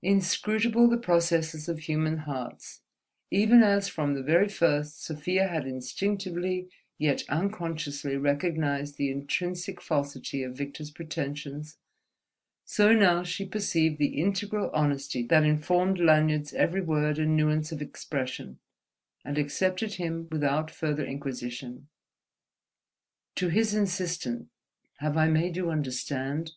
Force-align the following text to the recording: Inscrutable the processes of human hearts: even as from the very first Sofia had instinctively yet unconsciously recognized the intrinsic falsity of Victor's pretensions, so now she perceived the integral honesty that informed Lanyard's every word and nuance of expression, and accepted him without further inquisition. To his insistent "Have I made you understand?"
Inscrutable 0.00 0.88
the 0.88 0.96
processes 0.96 1.68
of 1.68 1.80
human 1.80 2.16
hearts: 2.24 2.80
even 3.30 3.62
as 3.62 3.86
from 3.86 4.14
the 4.14 4.22
very 4.22 4.48
first 4.48 5.04
Sofia 5.04 5.46
had 5.46 5.66
instinctively 5.66 6.70
yet 6.96 7.22
unconsciously 7.28 8.16
recognized 8.16 8.96
the 8.96 9.10
intrinsic 9.10 9.82
falsity 9.82 10.42
of 10.42 10.56
Victor's 10.56 10.90
pretensions, 10.90 11.76
so 12.64 12.94
now 12.94 13.22
she 13.22 13.44
perceived 13.44 13.98
the 13.98 14.18
integral 14.22 14.70
honesty 14.72 15.22
that 15.24 15.44
informed 15.44 15.98
Lanyard's 16.00 16.54
every 16.54 16.80
word 16.80 17.18
and 17.18 17.36
nuance 17.36 17.70
of 17.70 17.82
expression, 17.82 18.60
and 19.22 19.36
accepted 19.36 19.92
him 19.96 20.28
without 20.32 20.70
further 20.70 21.04
inquisition. 21.04 21.88
To 23.34 23.48
his 23.50 23.74
insistent 23.74 24.48
"Have 25.00 25.18
I 25.18 25.28
made 25.28 25.56
you 25.58 25.68
understand?" 25.68 26.52